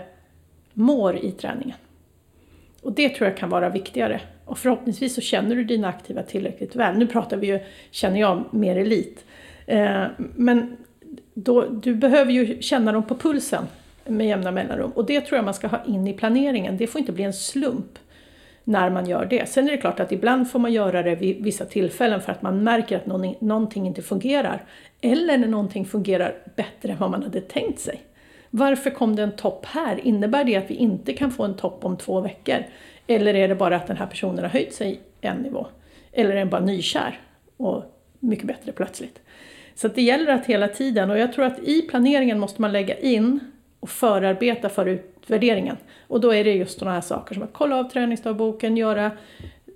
[0.73, 1.77] mår i träningen.
[2.83, 4.21] Och det tror jag kan vara viktigare.
[4.45, 6.99] Och förhoppningsvis så känner du dina aktiva tillräckligt väl.
[6.99, 7.61] Nu pratar vi ju,
[7.91, 9.25] känner jag, mer elit.
[9.67, 10.05] Eh,
[10.37, 10.77] men
[11.35, 13.65] då, du behöver ju känna dem på pulsen
[14.05, 14.91] med jämna mellanrum.
[14.91, 16.77] Och det tror jag man ska ha in i planeringen.
[16.77, 17.99] Det får inte bli en slump
[18.65, 19.49] när man gör det.
[19.49, 22.43] Sen är det klart att ibland får man göra det vid vissa tillfällen för att
[22.43, 23.07] man märker att
[23.41, 24.65] någonting inte fungerar.
[25.01, 28.03] Eller när någonting fungerar bättre än vad man hade tänkt sig.
[28.51, 30.07] Varför kom det en topp här?
[30.07, 32.65] Innebär det att vi inte kan få en topp om två veckor?
[33.07, 35.67] Eller är det bara att den här personen har höjt sig en nivå?
[36.13, 37.21] Eller är den bara nykär
[37.57, 37.85] och
[38.21, 39.21] mycket bättre plötsligt?
[39.75, 42.99] Så det gäller att hela tiden, och jag tror att i planeringen måste man lägga
[42.99, 43.41] in
[43.81, 45.77] och förarbeta för utvärderingen.
[46.07, 49.11] Och då är det just sådana här saker som att kolla av träningsdagboken, göra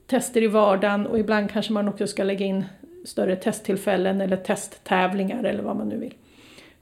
[0.07, 2.65] tester i vardagen och ibland kanske man också ska lägga in
[3.05, 6.15] större testtillfällen eller testtävlingar eller vad man nu vill.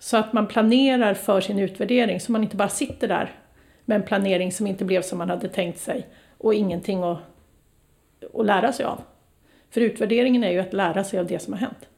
[0.02, 3.34] Så att man planerar för sin utvärdering så man inte bara sitter där
[3.84, 6.06] med en planering som inte blev som man hade tänkt sig
[6.38, 7.18] och ingenting att,
[8.34, 9.00] att lära sig av.
[9.70, 11.88] För utvärderingen är ju att lära sig av det som har hänt.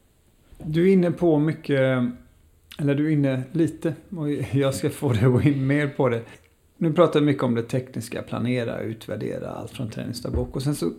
[0.57, 1.79] Du är inne på mycket,
[2.79, 6.09] eller du är inne lite, och jag ska få dig att gå in mer på
[6.09, 6.21] det.
[6.77, 10.55] Nu pratar vi mycket om det tekniska, planera, utvärdera, allt från träningsdagbok.
[10.55, 10.91] Och sen så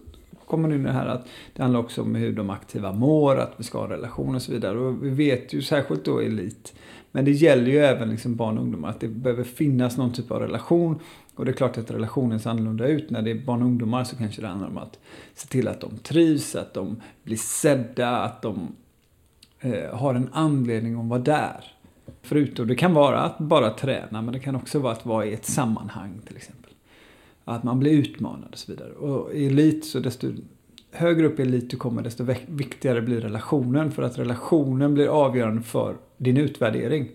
[0.46, 3.64] kommer nu det här att det handlar också om hur de aktiva mår, att vi
[3.64, 4.78] ska ha en relation och så vidare.
[4.78, 6.74] Och vi vet ju särskilt då elit,
[7.14, 10.30] men det gäller ju även liksom barn och ungdomar att det behöver finnas någon typ
[10.30, 11.00] av relation.
[11.34, 13.10] Och det är klart att relationen ser annorlunda ut.
[13.10, 14.98] När det är barn och ungdomar så kanske det handlar om att
[15.34, 18.68] se till att de trivs, att de blir sedda, att de
[19.60, 21.64] eh, har en anledning att vara där.
[22.22, 25.34] Förutom, det kan vara att bara träna, men det kan också vara att vara i
[25.34, 26.72] ett sammanhang till exempel.
[27.44, 28.92] Att man blir utmanad och så vidare.
[28.92, 30.32] Och i elit, så desto
[30.94, 33.90] högre upp i elit du kommer, desto viktigare blir relationen.
[33.90, 37.08] För att relationen blir avgörande för din utvärdering.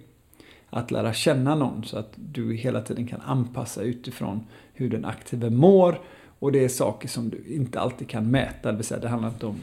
[0.69, 4.39] Att lära känna någon så att du hela tiden kan anpassa utifrån
[4.73, 5.99] hur den aktive mår.
[6.39, 8.71] Och det är saker som du inte alltid kan mäta.
[8.71, 9.55] Det vill säga, det handlar inte om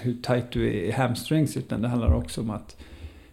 [0.00, 2.76] hur tight du är i hamstrings utan det handlar också om att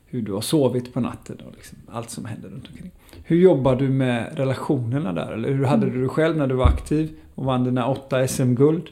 [0.06, 2.92] hur du har sovit på natten och liksom allt som händer runt omkring.
[3.24, 5.32] Hur jobbar du med relationerna där?
[5.32, 8.90] Eller hur hade du det själv när du var aktiv och vann dina åtta SM-guld?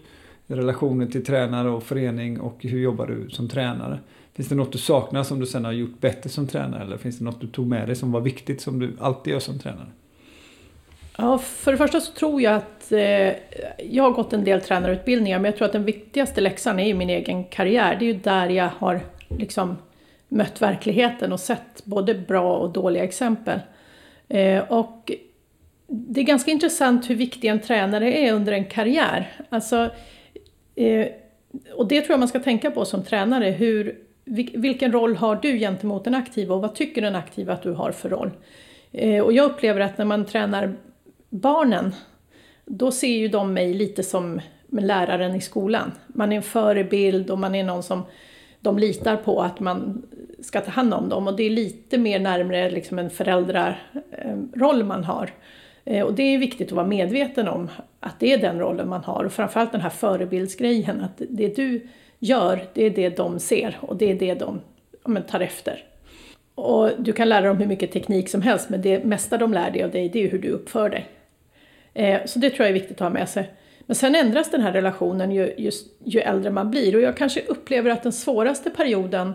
[0.56, 4.00] Relationen till tränare och förening och hur jobbar du som tränare?
[4.34, 6.84] Finns det något du saknar som du sen har gjort bättre som tränare?
[6.84, 9.40] Eller finns det något du tog med dig som var viktigt som du alltid gör
[9.40, 9.88] som tränare?
[11.18, 13.34] Ja, för det första så tror jag att eh,
[13.92, 16.94] jag har gått en del tränarutbildningar men jag tror att den viktigaste läxan är ju
[16.94, 17.96] min egen karriär.
[18.00, 19.78] Det är ju där jag har liksom
[20.28, 23.60] mött verkligheten och sett både bra och dåliga exempel.
[24.28, 25.12] Eh, och
[25.88, 29.32] det är ganska intressant hur viktig en tränare är under en karriär.
[29.50, 29.90] Alltså,
[30.76, 31.08] eh,
[31.74, 33.46] och det tror jag man ska tänka på som tränare.
[33.46, 34.00] Hur,
[34.54, 37.92] vilken roll har du gentemot den aktiva och vad tycker den aktiva att du har
[37.92, 38.32] för roll?
[38.92, 40.74] Eh, och jag upplever att när man tränar
[41.30, 41.96] barnen,
[42.66, 45.92] då ser ju de mig lite som läraren i skolan.
[46.08, 48.04] Man är en förebild och man är någon som
[48.60, 50.02] de litar på att man
[50.40, 55.04] ska ta hand om dem och det är lite mer närmare liksom en föräldraroll man
[55.04, 55.30] har.
[55.86, 59.04] Eh, och det är viktigt att vara medveten om att det är den rollen man
[59.04, 61.88] har och framförallt den här förebildsgrejen att det du
[62.20, 64.62] gör, det är det de ser och det är det de
[65.06, 65.84] ja, tar efter.
[66.56, 69.72] Och du kan lära dem hur mycket teknik som helst men det mesta de lär
[69.72, 71.10] dig av dig det är hur du uppför dig.
[71.94, 73.50] Eh, så det tror jag är viktigt att ha med sig.
[73.86, 77.42] Men sen ändras den här relationen ju, just, ju äldre man blir och jag kanske
[77.48, 79.34] upplever att den svåraste perioden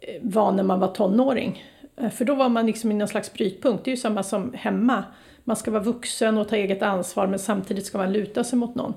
[0.00, 1.64] eh, var när man var tonåring.
[1.96, 4.52] Eh, för då var man liksom i någon slags brytpunkt, det är ju samma som
[4.54, 5.04] hemma.
[5.44, 8.74] Man ska vara vuxen och ta eget ansvar men samtidigt ska man luta sig mot
[8.74, 8.94] någon.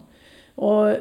[0.56, 0.96] Och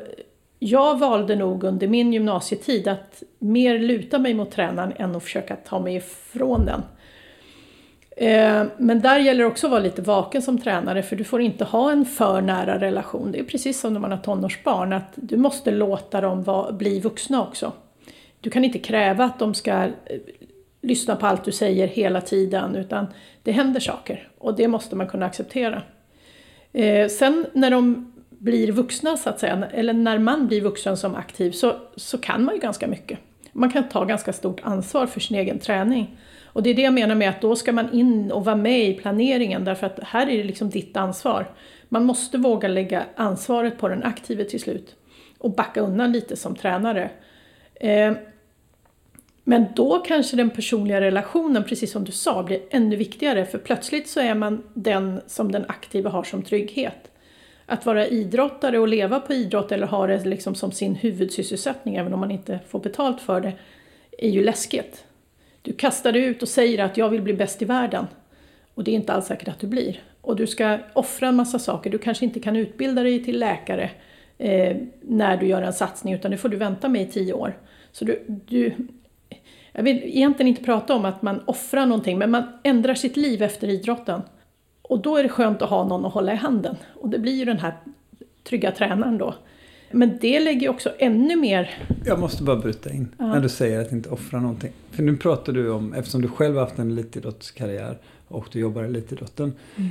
[0.59, 5.57] jag valde nog under min gymnasietid att mer luta mig mot tränaren än att försöka
[5.57, 6.83] ta mig ifrån den.
[8.17, 11.41] Eh, men där gäller det också att vara lite vaken som tränare för du får
[11.41, 13.33] inte ha en för nära relation.
[13.33, 17.43] Det är precis som när man har tonårsbarn att du måste låta dem bli vuxna
[17.43, 17.73] också.
[18.41, 19.91] Du kan inte kräva att de ska eh,
[20.85, 23.07] lyssna på allt du säger hela tiden utan
[23.43, 25.83] det händer saker och det måste man kunna acceptera.
[26.73, 31.15] Eh, sen när de blir vuxna så att säga, eller när man blir vuxen som
[31.15, 33.19] aktiv så, så kan man ju ganska mycket.
[33.53, 36.19] Man kan ta ganska stort ansvar för sin egen träning.
[36.45, 38.89] Och det är det jag menar med att då ska man in och vara med
[38.89, 41.51] i planeringen därför att här är det liksom ditt ansvar.
[41.89, 44.97] Man måste våga lägga ansvaret på den aktive till slut
[45.39, 47.11] och backa undan lite som tränare.
[47.75, 48.13] Eh,
[49.45, 54.09] men då kanske den personliga relationen, precis som du sa, blir ännu viktigare för plötsligt
[54.09, 57.11] så är man den som den aktiva har som trygghet.
[57.67, 62.15] Att vara idrottare och leva på idrott eller ha det liksom som sin huvudsysselsättning, även
[62.15, 63.53] om man inte får betalt för det,
[64.19, 65.05] är ju läskigt.
[65.63, 68.07] Du kastar dig ut och säger att jag vill bli bäst i världen.
[68.75, 70.03] Och det är inte alls säkert att du blir.
[70.21, 71.91] Och du ska offra en massa saker.
[71.91, 73.91] Du kanske inte kan utbilda dig till läkare
[74.39, 77.59] eh, när du gör en satsning, utan det får du vänta med i tio år.
[77.93, 78.75] Så du, du,
[79.77, 83.43] jag vill egentligen inte prata om att man offrar någonting, men man ändrar sitt liv
[83.43, 84.21] efter idrotten.
[84.83, 86.77] Och då är det skönt att ha någon att hålla i handen.
[86.95, 87.75] Och det blir ju den här
[88.45, 89.35] trygga tränaren då.
[89.91, 91.71] Men det lägger också ännu mer...
[92.05, 93.27] Jag måste bara bryta in ja.
[93.27, 94.73] när du säger att inte offra någonting.
[94.91, 98.83] För nu pratar du om, eftersom du själv har haft en elitidrottskarriär och du jobbar
[98.83, 99.53] i elitidrotten.
[99.77, 99.91] Mm.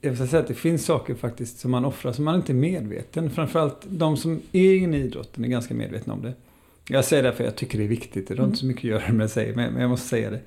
[0.00, 2.54] Jag vill säga att det finns saker faktiskt som man offrar som man inte är
[2.54, 3.30] medveten.
[3.30, 6.32] Framförallt de som är inne i idrotten är ganska medvetna om det.
[6.88, 8.28] Jag säger det för jag tycker det är viktigt.
[8.28, 8.48] Det har mm.
[8.48, 10.40] inte så mycket att göra med säger, men jag måste säga det.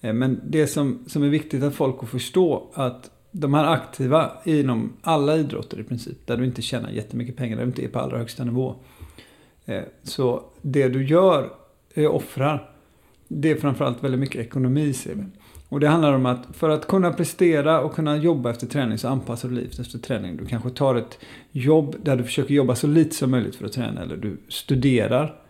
[0.00, 4.32] Eh, men det som, som är viktigt att folk får förstå att de här aktiva
[4.44, 7.88] inom alla idrotter i princip, där du inte tjänar jättemycket pengar, där du inte är
[7.88, 8.74] på allra högsta nivå.
[9.66, 11.50] Eh, så det du gör,
[11.94, 12.70] är offrar,
[13.28, 15.24] det är framförallt väldigt mycket ekonomi ser vi.
[15.68, 19.08] Och det handlar om att för att kunna prestera och kunna jobba efter träning så
[19.08, 20.36] anpassar du livet efter träning.
[20.36, 21.18] Du kanske tar ett
[21.52, 24.02] jobb där du försöker jobba så lite som möjligt för att träna.
[24.02, 25.42] Eller du studerar.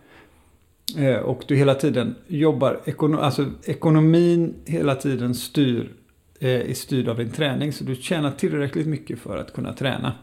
[0.97, 2.79] Eh, och du hela tiden jobbar,
[3.19, 5.91] alltså ekonomin hela tiden styr
[6.39, 7.73] eh, är styrd av din träning.
[7.73, 10.13] Så du tjänar tillräckligt mycket för att kunna träna.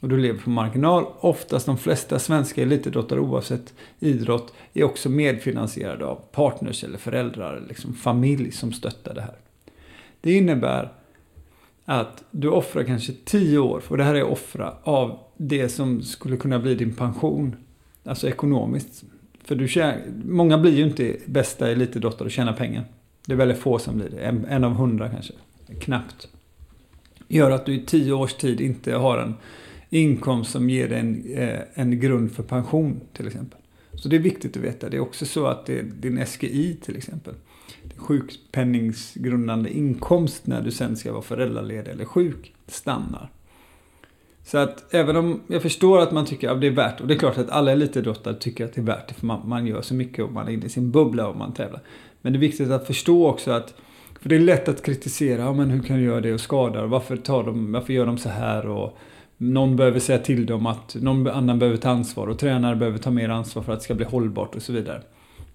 [0.00, 1.04] Och du lever på marginal.
[1.20, 7.94] Oftast de flesta svenska elitidrottare oavsett idrott är också medfinansierade av partners eller föräldrar, liksom
[7.94, 9.36] familj som stöttar det här.
[10.20, 10.92] Det innebär
[11.84, 16.36] att du offrar kanske 10 år, och det här är offra, av det som skulle
[16.36, 17.56] kunna bli din pension.
[18.04, 19.04] Alltså ekonomiskt.
[19.44, 22.84] För du tjänar, många blir ju inte bästa elitidrottare och tjänar pengar.
[23.26, 25.32] Det är väldigt få som blir det, en, en av hundra kanske
[25.80, 26.28] knappt.
[27.28, 29.34] Gör att du i tio års tid inte har en
[29.90, 33.58] inkomst som ger dig en, eh, en grund för pension till exempel.
[33.94, 34.88] Så det är viktigt att veta.
[34.88, 37.34] Det är också så att det är din SGI till exempel.
[37.96, 43.30] Sjukpenningsgrundande inkomst när du sen ska vara föräldraledig eller sjuk stannar.
[44.50, 47.14] Så att även om jag förstår att man tycker att det är värt, och det
[47.14, 49.82] är klart att alla elitidrottare tycker att det är värt det för man, man gör
[49.82, 51.80] så mycket och man är inne i sin bubbla och man tävlar.
[52.22, 53.74] Men det är viktigt att förstå också att
[54.20, 56.86] för det är lätt att kritisera, ja, men hur kan du göra det och skada?
[56.86, 58.66] Varför, tar de, varför gör de så här?
[58.66, 58.98] Och
[59.36, 63.10] någon behöver säga till dem att någon annan behöver ta ansvar och tränare behöver ta
[63.10, 65.02] mer ansvar för att det ska bli hållbart och så vidare.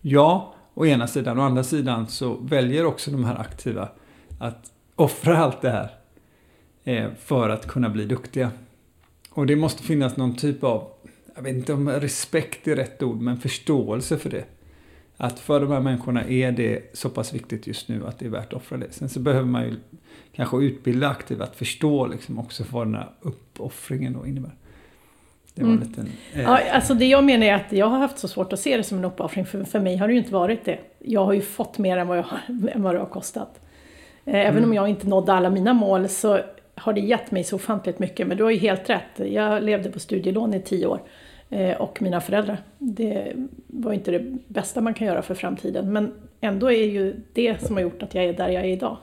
[0.01, 1.39] Ja, Å ena sidan.
[1.39, 3.89] Å andra sidan så väljer också de här aktiva
[4.39, 5.89] att offra allt det här
[6.84, 8.51] eh, för att kunna bli duktiga.
[9.35, 10.87] Och det måste finnas någon typ av,
[11.35, 14.45] jag vet inte om respekt är rätt ord, men förståelse för det.
[15.17, 18.29] Att för de här människorna är det så pass viktigt just nu att det är
[18.29, 18.91] värt att offra det.
[18.91, 19.75] Sen så behöver man ju
[20.35, 24.51] kanske utbilda aktiva att förstå liksom också vad den här uppoffringen då innebär.
[25.53, 25.83] Det var mm.
[25.87, 26.41] liten, eh...
[26.41, 28.83] ja, alltså det jag menar är att jag har haft så svårt att se det
[28.83, 30.79] som en uppoffring, för, för mig har det ju inte varit det.
[30.99, 32.39] Jag har ju fått mer än vad, jag har,
[32.71, 33.59] än vad det har kostat.
[34.25, 34.69] Eh, även mm.
[34.69, 36.39] om jag inte nådde alla mina mål så
[36.75, 38.27] har det gett mig så ofantligt mycket.
[38.27, 41.01] Men du har ju helt rätt, jag levde på studielån i tio år.
[41.49, 42.57] Eh, och mina föräldrar.
[42.77, 43.33] Det
[43.67, 45.93] var inte det bästa man kan göra för framtiden.
[45.93, 48.97] Men ändå är ju det som har gjort att jag är där jag är idag.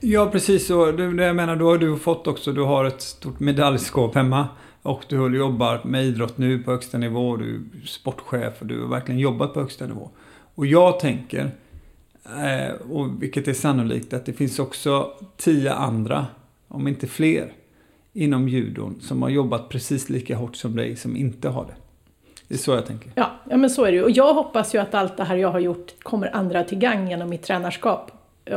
[0.00, 0.70] Ja, precis.
[0.70, 4.48] Och det jag menar, då har du fått också, du har ett stort medaljskåp hemma.
[4.82, 7.36] Och du jobbar med idrott nu på högsta nivå.
[7.36, 10.10] Du är sportchef och du har verkligen jobbat på högsta nivå.
[10.54, 11.50] Och jag tänker,
[12.24, 16.26] eh, och vilket är sannolikt, att det finns också tio andra,
[16.68, 17.52] om inte fler,
[18.12, 21.74] inom judon som har jobbat precis lika hårt som dig som inte har det.
[22.48, 23.10] Det är så jag tänker.
[23.14, 25.50] Ja, ja men så är det Och jag hoppas ju att allt det här jag
[25.50, 28.10] har gjort kommer andra till gang genom mitt tränarskap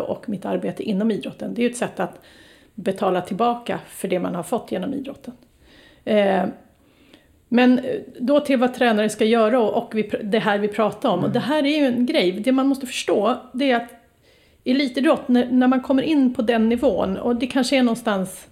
[0.08, 1.54] och mitt arbete inom idrotten.
[1.54, 2.21] Det är ju ett sätt att
[2.76, 5.34] betala tillbaka för det man har fått genom idrotten.
[6.04, 6.45] Eh,
[7.47, 7.82] men
[8.19, 11.19] då till vad tränare ska göra och det här vi pratar om.
[11.19, 11.26] Mm.
[11.28, 14.00] Och det här är ju en grej, det man måste förstå det är att
[14.63, 18.47] elitidrott, när man kommer in på den nivån, och det kanske är någonstans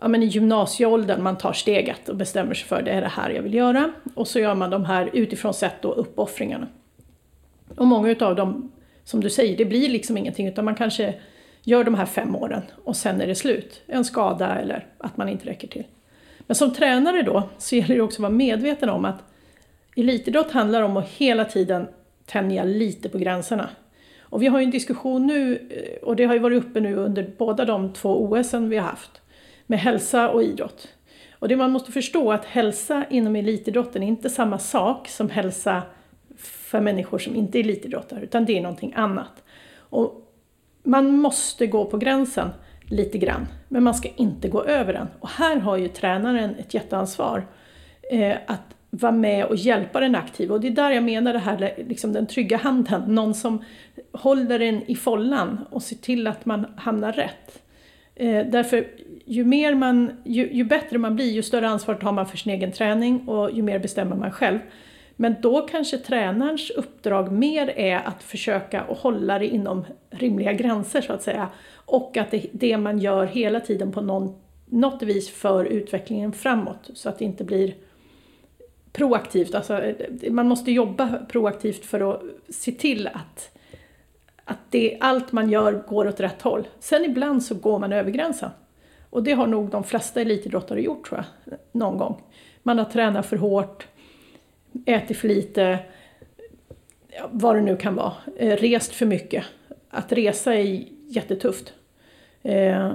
[0.00, 3.30] ja, men i gymnasieåldern man tar steget och bestämmer sig för det är det här
[3.30, 3.92] jag vill göra.
[4.14, 6.66] Och så gör man de här utifrån sett då uppoffringarna.
[7.76, 8.72] Och många utav dem,
[9.04, 11.14] som du säger, det blir liksom ingenting utan man kanske
[11.62, 13.82] gör de här fem åren och sen är det slut.
[13.86, 15.84] En skada eller att man inte räcker till.
[16.46, 19.22] Men som tränare då så gäller det också att vara medveten om att
[19.96, 21.88] elitidrott handlar om att hela tiden
[22.26, 23.68] tänja lite på gränserna.
[24.36, 26.96] Och vi har ju en diskussion nu, eh, och det har ju varit uppe nu
[26.96, 29.22] under båda de två OS vi har haft,
[29.66, 30.88] med hälsa och idrott.
[31.38, 35.30] Och det man måste förstå är att hälsa inom elitidrotten är inte samma sak som
[35.30, 35.82] hälsa
[36.38, 39.42] för människor som inte är elitidrottare, utan det är någonting annat.
[39.78, 40.32] Och
[40.82, 42.48] man måste gå på gränsen
[42.88, 45.06] lite grann, men man ska inte gå över den.
[45.20, 47.46] Och här har ju tränaren ett jätteansvar
[48.10, 50.54] eh, att vara med och hjälpa den aktiva.
[50.54, 53.64] Och det är där jag menar det här, liksom den trygga handen, någon som
[54.12, 57.62] håller den i follan och ser till att man hamnar rätt.
[58.14, 58.86] Eh, därför
[59.24, 62.52] ju, mer man, ju, ju, bättre man blir, ju större ansvar tar man för sin
[62.52, 64.58] egen träning och ju mer bestämmer man själv.
[65.16, 71.00] Men då kanske tränarens uppdrag mer är att försöka och hålla det inom rimliga gränser
[71.00, 71.48] så att säga.
[71.86, 76.90] Och att det, det man gör hela tiden på någon, något vis för utvecklingen framåt
[76.94, 77.74] så att det inte blir
[78.96, 79.54] proaktivt.
[79.54, 83.58] Alltså, eh, man måste jobba proaktivt för att se till att,
[84.44, 86.68] att det, allt man gör går åt rätt håll.
[86.80, 88.50] Sen ibland så går man över gränsen.
[89.10, 92.22] Och det har nog de flesta elitidrottare gjort tror jag, någon gång.
[92.62, 93.86] Man har tränat för hårt,
[94.86, 95.78] ätit för lite,
[97.30, 99.44] vad det nu kan vara, eh, rest för mycket.
[99.90, 101.72] Att resa är jättetufft.
[102.42, 102.92] Eh,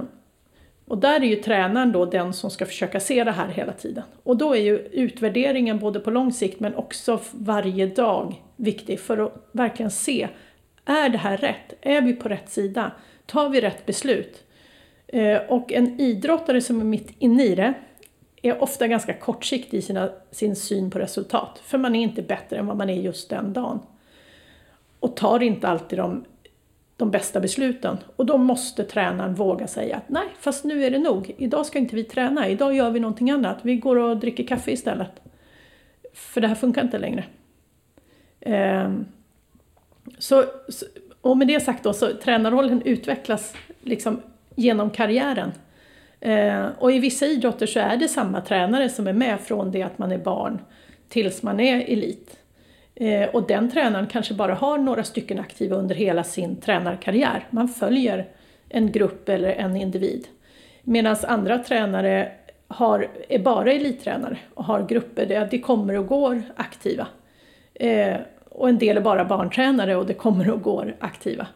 [0.86, 4.04] och där är ju tränaren då den som ska försöka se det här hela tiden.
[4.22, 9.18] Och då är ju utvärderingen både på lång sikt men också varje dag viktig för
[9.18, 10.28] att verkligen se,
[10.84, 11.74] är det här rätt?
[11.80, 12.92] Är vi på rätt sida?
[13.26, 14.44] Tar vi rätt beslut?
[15.06, 17.74] Eh, och en idrottare som är mitt inne i det
[18.42, 21.62] är ofta ganska kortsiktig i sina, sin syn på resultat.
[21.64, 23.80] För man är inte bättre än vad man är just den dagen.
[25.00, 26.24] Och tar inte alltid de,
[27.02, 27.98] de bästa besluten.
[28.16, 31.34] Och då måste tränaren våga säga att nej, fast nu är det nog.
[31.38, 33.58] Idag ska inte vi träna, idag gör vi någonting annat.
[33.62, 35.10] Vi går och dricker kaffe istället.
[36.14, 37.24] För det här funkar inte längre.
[38.40, 39.04] Ehm,
[40.18, 40.44] så,
[41.20, 44.22] och med det sagt då, så tränarrollen utvecklas liksom
[44.54, 45.52] genom karriären.
[46.20, 49.82] Eh, och i vissa idrotter så är det samma tränare som är med från det
[49.82, 50.58] att man är barn
[51.08, 52.38] tills man är elit.
[52.94, 57.46] Eh, och den tränaren kanske bara har några stycken aktiva under hela sin tränarkarriär.
[57.50, 58.28] Man följer
[58.68, 60.26] en grupp eller en individ.
[60.82, 62.32] Medan andra tränare
[62.68, 67.06] har, är bara elittränare och har grupper där det kommer och går aktiva.
[67.74, 68.16] Eh,
[68.48, 71.46] och en del är bara barntränare och det kommer och går aktiva.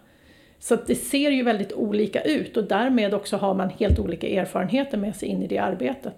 [0.59, 4.99] Så det ser ju väldigt olika ut och därmed också har man helt olika erfarenheter
[4.99, 6.15] med sig in i det arbetet.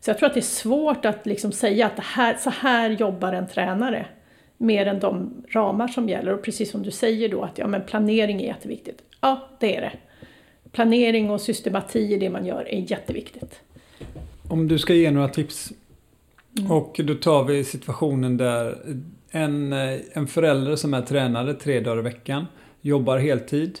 [0.00, 2.90] Så jag tror att det är svårt att liksom säga att det här, så här
[2.90, 4.06] jobbar en tränare
[4.60, 6.34] mer än de ramar som gäller.
[6.34, 9.02] Och precis som du säger då att ja, men planering är jätteviktigt.
[9.20, 9.92] Ja, det är det.
[10.72, 13.60] Planering och systematik i det man gör är jätteviktigt.
[14.48, 15.72] Om du ska ge några tips
[16.58, 16.70] Mm.
[16.70, 18.78] Och då tar vi situationen där
[19.30, 19.72] en,
[20.12, 22.46] en förälder som är tränare tre dagar i veckan,
[22.80, 23.78] jobbar heltid,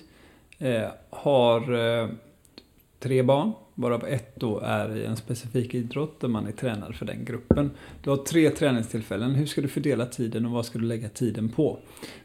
[0.58, 1.60] eh, har
[2.00, 2.08] eh,
[2.98, 7.06] tre barn, varav ett då är i en specifik idrott där man är tränare för
[7.06, 7.70] den gruppen.
[8.02, 9.34] Du har tre träningstillfällen.
[9.34, 11.78] Hur ska du fördela tiden och vad ska du lägga tiden på?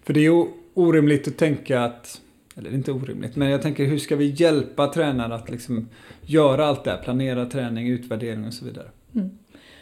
[0.04, 2.22] För det är orimligt att tänka att
[2.58, 5.90] eller inte orimligt, men jag tänker hur ska vi hjälpa tränare att liksom
[6.22, 7.04] göra allt det här?
[7.04, 8.88] Planera träning, utvärdering och så vidare.
[9.16, 9.30] Mm.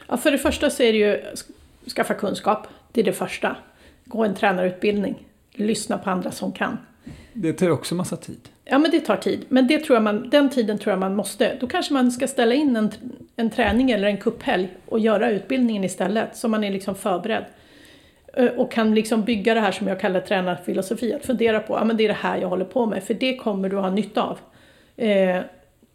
[0.07, 1.21] Ja, för det första så är det ju
[1.95, 2.67] skaffa kunskap.
[2.91, 3.57] Det är det första.
[4.05, 5.27] Gå en tränarutbildning.
[5.51, 6.77] Lyssna på andra som kan.
[7.33, 8.49] Det tar ju också massa tid.
[8.65, 9.45] Ja, men det tar tid.
[9.49, 11.57] Men det tror jag man, den tiden tror jag man måste.
[11.59, 12.91] Då kanske man ska ställa in en,
[13.35, 17.45] en träning eller en kupphelg och göra utbildningen istället, så man är liksom förberedd.
[18.33, 21.83] Eh, och kan liksom bygga det här som jag kallar tränarfilosofi, att fundera på, ja
[21.83, 24.23] men det är det här jag håller på med, för det kommer du ha nytta
[24.23, 24.39] av.
[24.95, 25.41] Eh,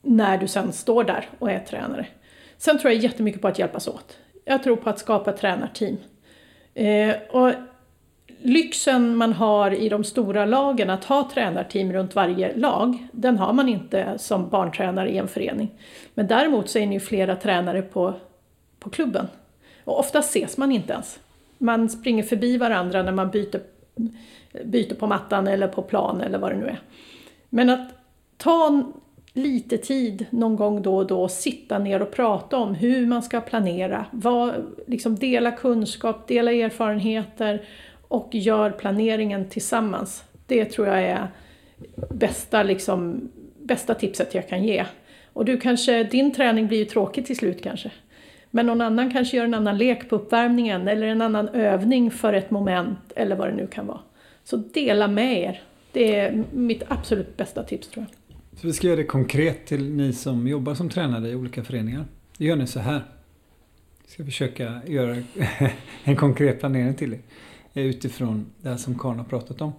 [0.02, 2.06] när du sen står där och är tränare.
[2.58, 4.18] Sen tror jag jättemycket på att hjälpas åt.
[4.44, 5.96] Jag tror på att skapa tränarteam.
[6.74, 7.52] Eh, och
[8.42, 13.52] lyxen man har i de stora lagen att ha tränarteam runt varje lag, den har
[13.52, 15.70] man inte som barntränare i en förening.
[16.14, 18.14] Men däremot så är ni ju flera tränare på,
[18.78, 19.26] på klubben.
[19.84, 21.18] Och ofta ses man inte ens.
[21.58, 23.60] Man springer förbi varandra när man byter,
[24.64, 26.80] byter på mattan eller på plan eller vad det nu är.
[27.48, 27.88] Men att
[28.36, 28.82] ta
[29.32, 33.22] lite tid någon gång då och då, och sitta ner och prata om hur man
[33.22, 34.54] ska planera, vad,
[34.86, 37.62] liksom dela kunskap, dela erfarenheter
[38.08, 40.24] och gör planeringen tillsammans.
[40.46, 41.28] Det tror jag är
[42.10, 43.28] bästa, liksom,
[43.58, 44.84] bästa tipset jag kan ge.
[45.32, 47.90] Och du kanske, din träning blir ju tråkig till slut kanske.
[48.50, 52.32] Men någon annan kanske gör en annan lek på uppvärmningen eller en annan övning för
[52.32, 54.00] ett moment eller vad det nu kan vara.
[54.44, 55.62] Så dela med er.
[55.92, 58.38] Det är mitt absolut bästa tips tror jag.
[58.60, 62.04] Så vi ska göra det konkret till ni som jobbar som tränare i olika föreningar.
[62.38, 63.02] Det gör ni så här.
[64.04, 65.16] Vi ska försöka göra
[66.04, 67.20] en konkret planering till er.
[67.78, 69.72] Eh, utifrån det som Karin har pratat om.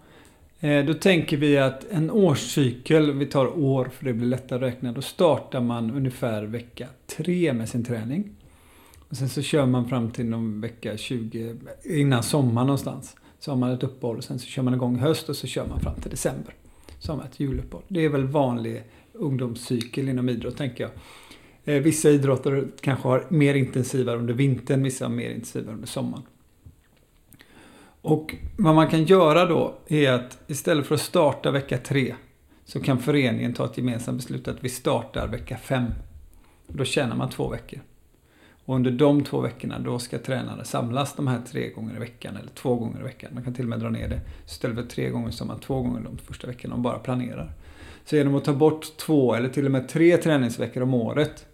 [0.59, 4.73] Eh, då tänker vi att en årscykel, vi tar år för det blir lättare att
[4.73, 4.91] räkna.
[4.91, 8.29] Då startar man ungefär vecka tre med sin träning.
[9.09, 13.15] Och sen så kör man fram till någon vecka 20, innan sommaren någonstans.
[13.39, 15.47] Så har man ett uppehåll och sen så kör man igång i höst och så
[15.47, 16.53] kör man fram till december.
[16.99, 17.83] Så har man ett juluppehåll.
[17.87, 18.83] Det är väl vanlig
[19.13, 20.91] ungdomscykel inom idrott tänker jag.
[21.75, 26.23] Eh, vissa idrotter kanske har mer intensivare under vintern, vissa har mer intensivare under sommaren.
[28.01, 32.15] Och vad man kan göra då är att istället för att starta vecka tre
[32.65, 35.85] så kan föreningen ta ett gemensamt beslut att vi startar vecka fem.
[36.67, 37.79] Då tjänar man två veckor.
[38.65, 42.37] Och under de två veckorna då ska tränare samlas de här tre gånger i veckan
[42.37, 43.31] eller två gånger i veckan.
[43.33, 44.21] Man kan till och med dra ner det.
[44.45, 46.99] Så istället för tre gånger så har man två gånger de första veckorna och bara
[46.99, 47.53] planerar.
[48.05, 51.45] Så genom att ta bort två eller till och med tre träningsveckor om året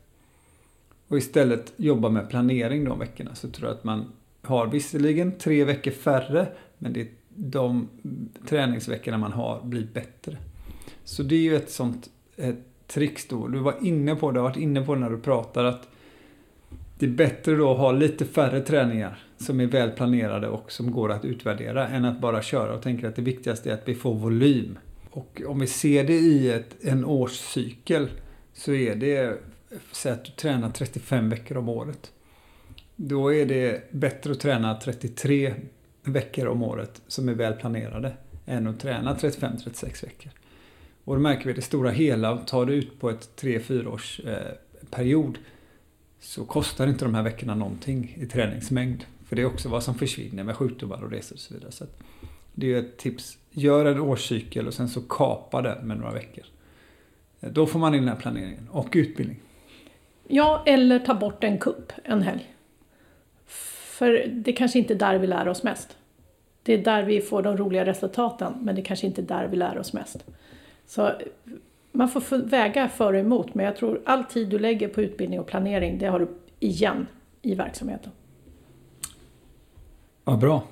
[1.08, 4.12] och istället jobba med planering de veckorna så tror jag att man
[4.46, 7.90] har visserligen tre veckor färre men det är de
[8.48, 10.38] träningsveckorna man har blir bättre.
[11.04, 13.48] Så det är ju ett sånt ett trix då.
[13.48, 15.88] Du var inne på det, du har varit inne på det när du pratar att
[17.00, 20.92] det är bättre då att ha lite färre träningar som är väl planerade och som
[20.92, 23.96] går att utvärdera än att bara köra och tänka att det viktigaste är att vi
[23.96, 24.80] får volym.
[25.10, 28.10] Och om vi ser det i ett, en årscykel
[28.54, 29.40] så är det,
[29.92, 32.12] säg att du tränar 35 veckor om året.
[32.96, 35.54] Då är det bättre att träna 33
[36.04, 38.14] veckor om året som är väl planerade
[38.46, 40.32] än att träna 35-36 veckor.
[41.04, 44.54] Och då märker vi det stora hela, tar du ut på ett 3-4 års eh,
[44.90, 45.38] period
[46.20, 49.04] så kostar inte de här veckorna någonting i träningsmängd.
[49.26, 51.72] För det är också vad som försvinner med sjukdomar och resor och så vidare.
[51.72, 51.86] Så
[52.54, 53.38] det är ett tips.
[53.52, 56.44] Gör en årscykel och sen så kapa den med några veckor.
[57.40, 59.40] Då får man in den här planeringen och utbildning.
[60.28, 62.55] Ja, eller ta bort en kupp en helg.
[63.96, 65.98] För det kanske inte är där vi lär oss mest.
[66.64, 69.58] Det är där vi får de roliga resultaten, men det kanske inte är där vi
[69.58, 70.26] lär oss mest.
[70.88, 71.12] Så
[71.92, 75.40] man får väga för och emot, men jag tror all tid du lägger på utbildning
[75.40, 76.28] och planering, det har du
[76.60, 77.08] igen
[77.42, 78.12] i verksamheten.
[80.24, 80.64] Vad bra.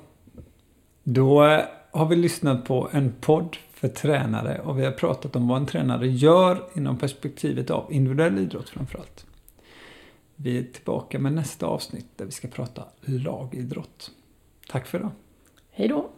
[1.03, 1.61] Då eh,
[1.91, 5.65] har vi lyssnat på en podd för tränare och vi har pratat om vad en
[5.65, 9.26] tränare gör inom perspektivet av individuell idrott framförallt.
[10.36, 14.11] Vi är tillbaka med nästa avsnitt där vi ska prata lagidrott.
[14.67, 15.11] Tack för idag.
[15.71, 16.09] Hej då.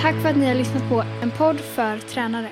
[0.00, 2.50] Tack för att ni har lyssnat på en podd för tränare.